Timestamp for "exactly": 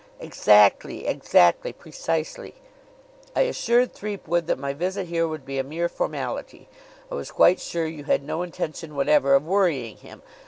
0.19-1.05, 1.05-1.71